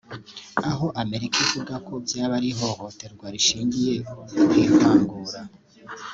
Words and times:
aho 0.69 0.85
Amerika 1.03 1.37
ivuga 1.45 1.73
ko 1.87 1.93
byaba 2.05 2.33
ari 2.39 2.47
ihohoterwa 2.53 3.25
rishingiye 3.33 3.95
ku 4.49 4.53
ivangura 4.65 5.41